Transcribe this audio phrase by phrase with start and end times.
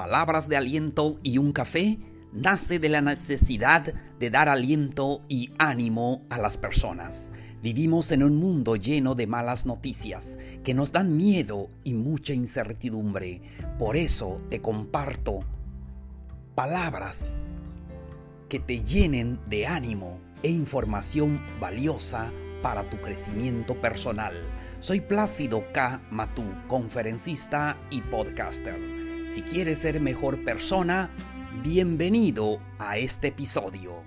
[0.00, 1.98] Palabras de aliento y un café
[2.32, 7.32] nace de la necesidad de dar aliento y ánimo a las personas.
[7.62, 13.42] Vivimos en un mundo lleno de malas noticias que nos dan miedo y mucha incertidumbre.
[13.78, 15.40] Por eso te comparto
[16.54, 17.38] palabras
[18.48, 24.32] que te llenen de ánimo e información valiosa para tu crecimiento personal.
[24.78, 26.00] Soy Plácido K.
[26.10, 28.99] Matú, conferencista y podcaster.
[29.24, 31.10] Si quieres ser mejor persona,
[31.62, 34.02] bienvenido a este episodio.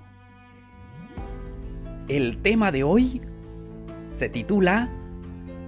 [2.08, 3.22] El tema de hoy
[4.12, 4.89] se titula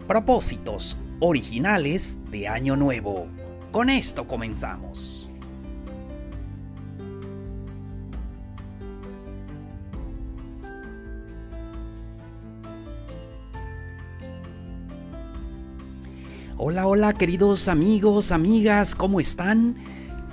[0.08, 3.28] Propósitos originales de Año Nuevo.
[3.72, 5.25] Con esto comenzamos.
[16.68, 19.76] Hola, hola queridos amigos, amigas, ¿cómo están?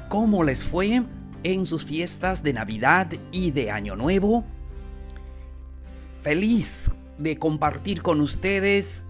[0.09, 1.03] ¿Cómo les fue
[1.43, 4.43] en sus fiestas de Navidad y de Año Nuevo?
[6.23, 9.05] Feliz de compartir con ustedes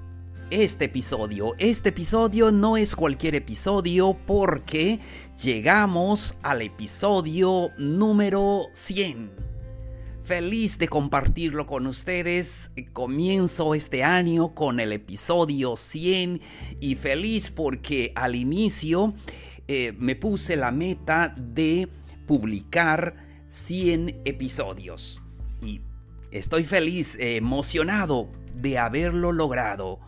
[0.51, 1.55] este episodio.
[1.59, 4.99] Este episodio no es cualquier episodio porque
[5.41, 9.52] llegamos al episodio número 100
[10.23, 12.71] Feliz de compartirlo con ustedes.
[12.93, 16.41] Comienzo este año con el episodio 100
[16.79, 19.15] y feliz porque al inicio
[19.67, 21.89] eh, me puse la meta de
[22.25, 23.17] publicar
[23.49, 25.23] 100 episodios.
[25.61, 25.81] Y
[26.31, 29.99] estoy feliz, emocionado de haberlo logrado.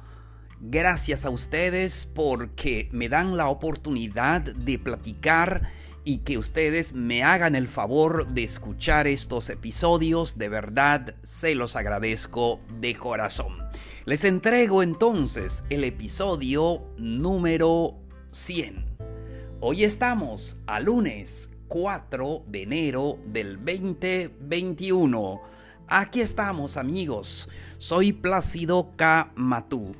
[0.60, 5.72] Gracias a ustedes porque me dan la oportunidad de platicar
[6.04, 10.38] y que ustedes me hagan el favor de escuchar estos episodios.
[10.38, 13.58] De verdad, se los agradezco de corazón.
[14.04, 17.96] Les entrego entonces el episodio número
[18.30, 18.84] 100.
[19.60, 25.40] Hoy estamos a lunes 4 de enero del 2021.
[25.88, 27.48] Aquí estamos amigos.
[27.78, 29.32] Soy Plácido K.
[29.36, 29.96] Matú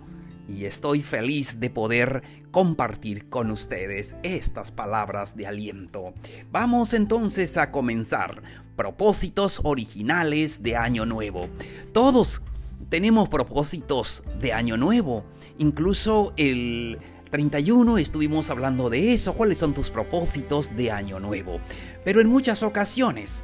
[0.48, 6.14] y estoy feliz de poder compartir con ustedes estas palabras de aliento.
[6.52, 8.44] Vamos entonces a comenzar.
[8.76, 11.48] Propósitos originales de Año Nuevo.
[11.92, 12.42] Todos
[12.90, 15.24] tenemos propósitos de Año Nuevo.
[15.58, 17.00] Incluso el
[17.30, 19.32] 31 estuvimos hablando de eso.
[19.32, 21.58] ¿Cuáles son tus propósitos de Año Nuevo?
[22.04, 23.42] Pero en muchas ocasiones,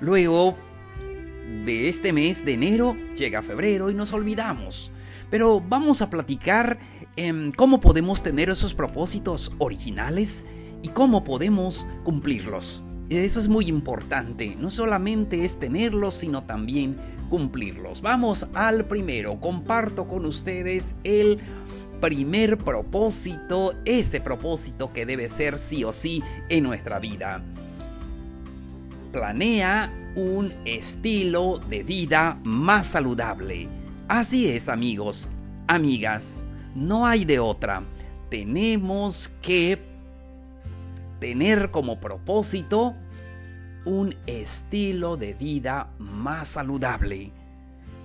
[0.00, 0.56] luego
[1.66, 4.92] de este mes de enero, llega febrero y nos olvidamos
[5.30, 6.78] pero vamos a platicar
[7.16, 10.44] em, cómo podemos tener esos propósitos originales
[10.82, 12.82] y cómo podemos cumplirlos.
[13.08, 16.96] Eso es muy importante, no solamente es tenerlos, sino también
[17.28, 18.02] cumplirlos.
[18.02, 21.38] Vamos al primero, comparto con ustedes el
[22.00, 27.42] primer propósito, ese propósito que debe ser sí o sí en nuestra vida.
[29.12, 33.79] Planea un estilo de vida más saludable
[34.10, 35.28] Así es amigos,
[35.68, 36.44] amigas,
[36.74, 37.84] no hay de otra.
[38.28, 39.78] Tenemos que
[41.20, 42.96] tener como propósito
[43.84, 47.30] un estilo de vida más saludable.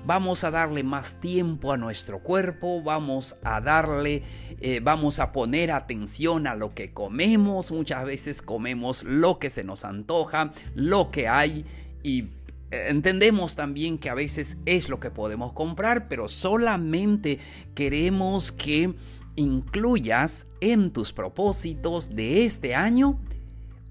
[0.05, 4.21] Vamos a darle más tiempo a nuestro cuerpo, vamos a darle,
[4.61, 7.71] eh, vamos a poner atención a lo que comemos.
[7.71, 11.65] Muchas veces comemos lo que se nos antoja, lo que hay
[12.03, 12.25] y
[12.71, 17.39] Entendemos también que a veces es lo que podemos comprar, pero solamente
[17.73, 18.95] queremos que
[19.35, 23.19] incluyas en tus propósitos de este año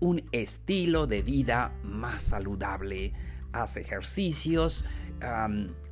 [0.01, 3.13] un estilo de vida más saludable.
[3.53, 4.85] Haz ejercicios,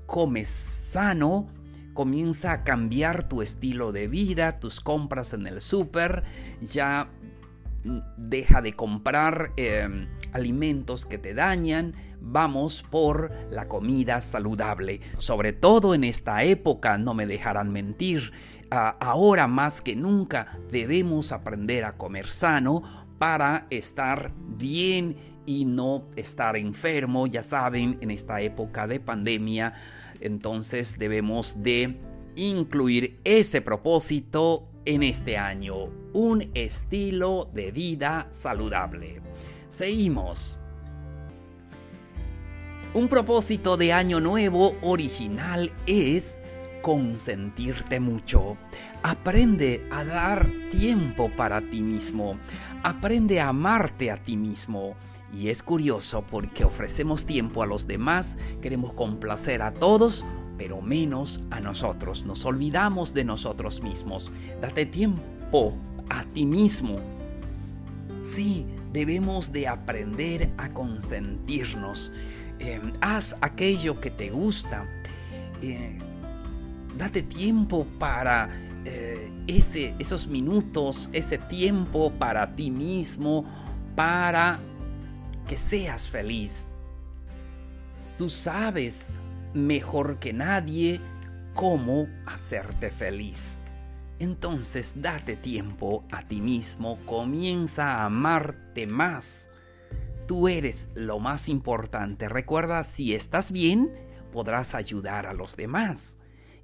[0.07, 1.47] comes sano,
[1.95, 6.25] comienza a cambiar tu estilo de vida, tus compras en el súper,
[6.61, 7.11] ya
[8.17, 15.01] deja de comprar em, alimentos que te dañan, vamos por la comida saludable.
[15.19, 18.33] Sobre todo en esta época, no me dejarán mentir,
[18.71, 22.83] ahora más que nunca debemos aprender a comer sano
[23.19, 29.75] para estar bien y no estar enfermo, ya saben, en esta época de pandemia,
[30.21, 32.01] entonces debemos de
[32.37, 39.21] incluir ese propósito en este año, un estilo de vida saludable.
[39.73, 40.59] Seguimos.
[42.93, 46.43] Un propósito de año nuevo original es
[46.83, 48.59] consentirte mucho.
[49.03, 52.37] Aprende a dar tiempo para ti mismo.
[52.83, 54.95] Aprende a amarte a ti mismo.
[55.33, 60.27] Y es curioso porque ofrecemos tiempo a los demás, queremos complacer a todos
[60.59, 62.27] pero menos a nosotros.
[62.27, 64.33] Nos olvidamos de nosotros mismos.
[64.61, 65.75] Date tiempo
[66.11, 66.99] a ti mismo.
[68.21, 72.13] Sí, debemos de aprender a consentirnos.
[72.59, 74.87] Em, haz aquello que te gusta.
[75.63, 75.99] Eh,
[76.97, 78.49] date tiempo para
[78.85, 83.45] eh, ese, esos minutos, ese tiempo para ti mismo,
[83.95, 84.59] para
[85.47, 86.75] que seas feliz.
[88.19, 89.09] Tú sabes
[89.55, 91.01] mejor que nadie
[91.55, 93.59] cómo hacerte feliz.
[94.23, 99.51] Entonces date tiempo a ti mismo, comienza a amarte más.
[100.29, 102.29] Tú eres lo más importante.
[102.29, 103.93] Recuerda, si estás bien,
[104.31, 106.19] podrás ayudar a los demás.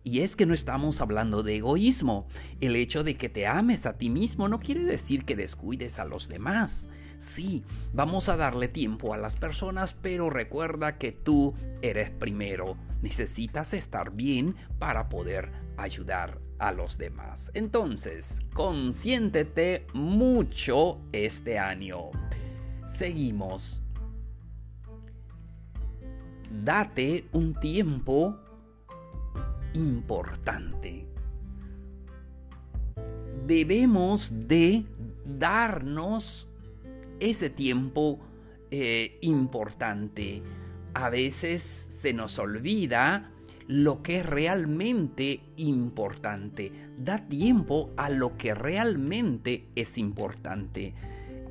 [0.04, 2.28] Y es que no estamos hablando de egoísmo.
[2.60, 6.04] El hecho de que te ames a ti mismo no quiere decir que descuides a
[6.04, 6.88] los demás.
[7.18, 12.76] Sí, vamos a darle tiempo a las personas, pero recuerda que tú eres primero.
[13.02, 17.50] Necesitas estar bien para poder ayudar a los demás.
[17.54, 22.10] Entonces, consiéntete mucho este año.
[22.86, 23.82] Seguimos.
[26.50, 28.38] Date un tiempo
[29.74, 31.06] importante.
[33.46, 34.84] Debemos de
[35.24, 36.52] darnos
[37.20, 38.18] ese tiempo
[38.70, 40.42] eh, importante.
[40.94, 43.30] A veces se nos olvida
[43.68, 46.72] lo que es realmente importante.
[46.98, 50.94] Da tiempo a lo que realmente es importante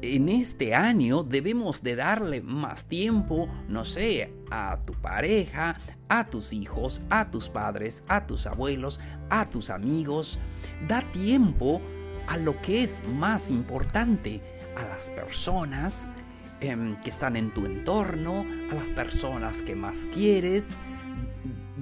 [0.02, 5.78] en este año debemos de darle más tiempo, no sé, a tu pareja,
[6.08, 9.00] a tus hijos, a tus padres, a tus abuelos,
[9.30, 10.40] a tus amigos.
[10.88, 11.82] Da tiempo
[12.28, 14.42] a lo que es más importante,
[14.78, 16.12] a las personas
[16.60, 20.78] em, que están en tu entorno, a las personas que más quieres.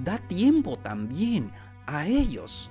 [0.06, 1.52] Da tiempo también
[1.88, 2.70] a ellos.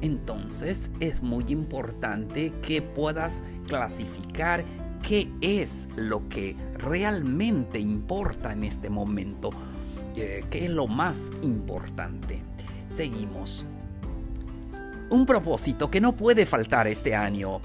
[0.00, 4.64] Entonces es muy importante que puedas clasificar
[5.02, 9.50] qué es lo que realmente importa en este momento,
[10.14, 12.40] qué es lo más importante.
[12.86, 13.66] Seguimos.
[15.10, 17.60] Un propósito que no puede faltar este año.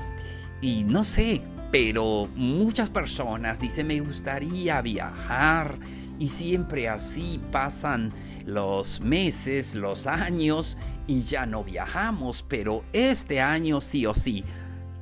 [0.61, 5.77] Y no sé, pero muchas personas dicen me gustaría viajar
[6.19, 8.13] y siempre así pasan
[8.45, 10.77] los meses, los años
[11.07, 14.43] y ya no viajamos, pero este año sí o sí,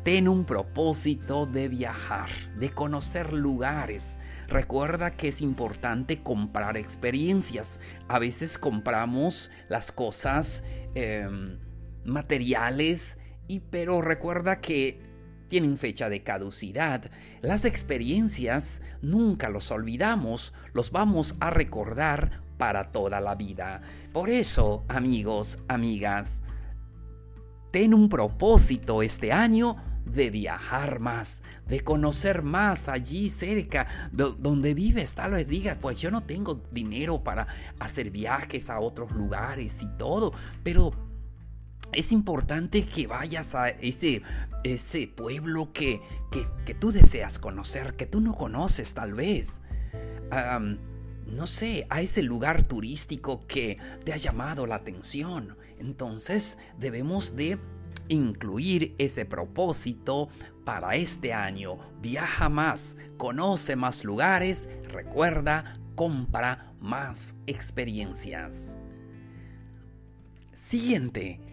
[0.03, 4.19] ten un propósito de viajar, de conocer lugares.
[4.47, 7.79] Recuerda que es importante comprar experiencias.
[8.07, 10.63] A veces compramos las cosas
[10.93, 11.57] em,
[12.05, 13.17] materiales,
[13.47, 15.12] y, pero recuerda que
[15.53, 17.11] tienen fecha de caducidad.
[17.41, 23.81] Las experiencias nunca los olvidamos, los vamos a recordar para toda la vida.
[24.13, 26.41] Por eso, amigos, amigas,
[27.69, 29.75] ten un propósito este año
[30.07, 35.13] de viajar más, de conocer más allí cerca donde vives.
[35.13, 37.45] Tal vez digas, pues yo no tengo dinero para
[37.77, 40.33] hacer viajes a otros lugares y todo,
[40.63, 41.02] pero
[41.93, 44.21] es importante que vayas a ese,
[45.15, 46.01] pueblo que,
[46.65, 49.61] que, tú deseas conocer, que tú no conoces tal vez
[51.27, 55.57] no sé, a ese lugar turístico que te ha llamado la atención.
[55.79, 57.59] Entonces debemos de
[58.07, 60.29] incluir ese propósito
[60.65, 61.77] para este año.
[62.01, 68.77] Viaja más, conoce más lugares, recuerda, compra más experiencias.
[70.53, 71.52] Siguiente,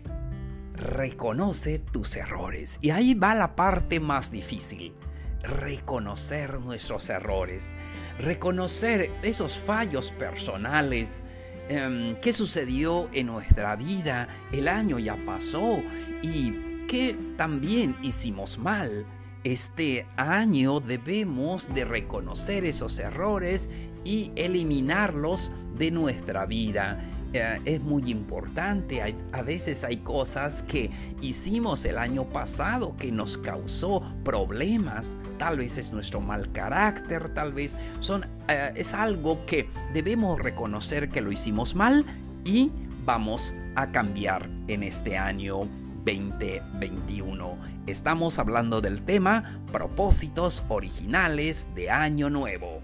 [0.75, 2.79] reconoce tus errores.
[2.81, 4.95] Y ahí va la parte más difícil,
[5.43, 7.75] reconocer nuestros errores
[8.21, 11.23] reconocer esos fallos personales.
[11.69, 14.29] Em, ¿Qué sucedió en nuestra vida?
[14.53, 15.79] El año ya pasó
[16.23, 16.53] y
[16.87, 19.07] que también hicimos mal.
[19.45, 23.71] Este año debemos de reconocer esos errores
[24.05, 27.01] y eliminarlos de nuestra vida.
[27.33, 29.03] Eh, es muy importante.
[29.33, 35.17] a veces hay cosas que hicimos el año pasado que nos causó problemas.
[35.39, 41.09] Tal vez es nuestro mal carácter, tal vez son, eh, es algo que debemos reconocer
[41.09, 42.05] que lo hicimos mal
[42.45, 42.73] y
[43.05, 45.69] vamos a cambiar en este año
[46.05, 47.59] 2021.
[47.87, 52.81] Estamos hablando del tema propósitos originales de año nuevo.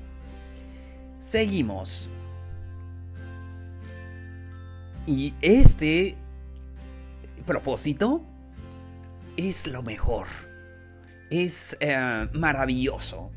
[1.19, 2.11] Seguimos.
[5.07, 6.17] Y este
[7.47, 8.23] propósito
[9.37, 10.27] es lo mejor.
[11.31, 13.31] Es eh, maravilloso.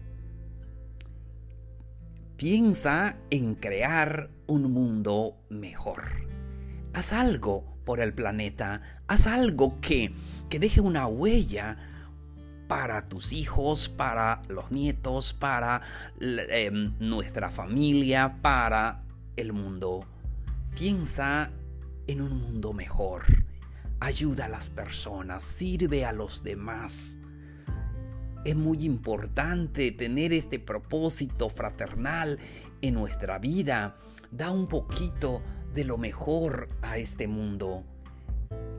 [2.38, 6.28] Piensa en crear un mundo mejor.
[6.94, 8.82] Haz algo por el planeta.
[9.08, 10.14] Haz algo que,
[10.50, 11.78] que deje una huella.
[12.68, 15.82] para tus hijos, para los nietos, para
[16.20, 19.02] em, nuestra familia, para
[19.36, 20.06] el mundo.
[20.78, 21.50] Piensa
[22.10, 23.24] en un mundo mejor.
[24.00, 27.20] Ayuda a las personas, sirve a los demás.
[28.44, 32.40] Es muy importante tener este propósito fraternal
[32.82, 33.98] en nuestra vida.
[34.32, 35.44] Da un poquito
[35.76, 37.84] de lo mejor a este mundo.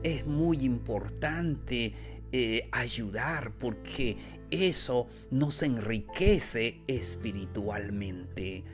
[0.03, 1.93] Es muy importante
[2.33, 4.17] eh, ayudar porque
[4.49, 8.65] eso nos enriquece espiritualmente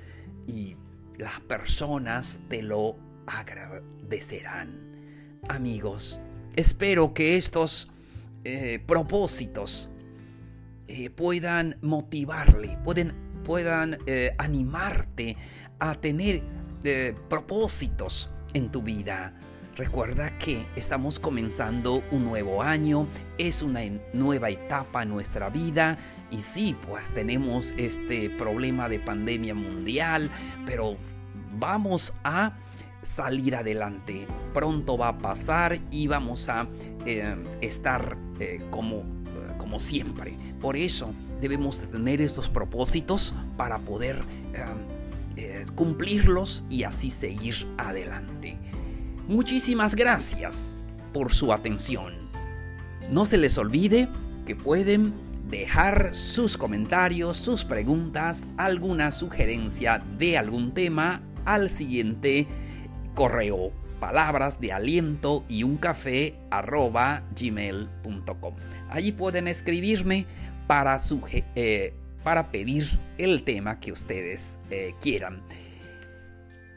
[0.47, 0.75] y
[1.19, 5.39] las personas te lo agradecerán.
[5.47, 6.19] Amigos,
[6.55, 7.89] espero que estos
[8.43, 9.89] eh, propósitos
[10.87, 13.97] eh, puedan motivarle, pueden, puedan
[14.37, 15.37] animarte
[15.79, 16.43] a tener
[17.29, 19.37] propósitos en tu vida
[19.77, 23.07] Recuerda que estamos comenzando un nuevo año,
[23.37, 23.81] es una
[24.11, 25.99] nueva etapa en nuestra vida
[26.31, 30.31] y sí, pues tenemos este problema de pandemia mundial,
[30.65, 30.97] pero
[31.59, 32.57] vamos a
[33.07, 34.27] salir adelante.
[34.53, 36.67] Pronto va a pasar y vamos a
[37.05, 39.03] eh, estar eh, como,
[39.57, 40.37] como siempre.
[40.59, 44.23] Por eso debemos tener estos propósitos para poder
[45.35, 48.57] eh, cumplirlos y así seguir adelante.
[49.27, 50.79] Muchísimas gracias
[51.13, 52.13] por su atención.
[53.11, 54.09] No se les olvide
[54.45, 55.13] que pueden
[55.49, 62.47] dejar sus comentarios, sus preguntas, alguna sugerencia de algún tema al siguiente
[63.17, 68.55] correo palabras de aliento y un café arroba gmail.com.
[68.89, 70.27] Allí pueden escribirme
[70.67, 70.97] para,
[71.55, 75.41] eh, para pedir el tema que ustedes eh, quieran.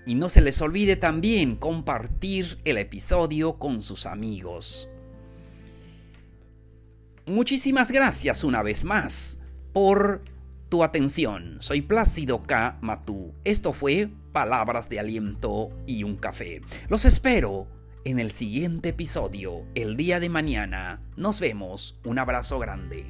[0.06, 4.88] Y no se les olvide también compartir el episodio con sus amigos.
[7.26, 9.40] Muchísimas gracias una vez más
[9.74, 10.22] por
[10.70, 11.56] tu atención.
[11.60, 12.78] Soy Plácido K.
[12.80, 13.34] Matú.
[13.44, 16.62] Esto fue Palabras de Aliento y un Café.
[16.88, 17.66] Los espero
[18.04, 21.02] en el siguiente episodio, el día de mañana.
[21.16, 21.98] Nos vemos.
[22.04, 23.04] Un abrazo grande.